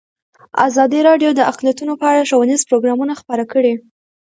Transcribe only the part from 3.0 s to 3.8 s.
خپاره کړي.